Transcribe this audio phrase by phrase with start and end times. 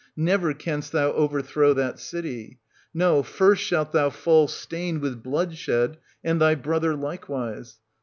[0.17, 2.59] Never canst thou overthrow that city;
[2.91, 7.77] no, first shalt thou fall stained with bloodshed, and thy brother likewise.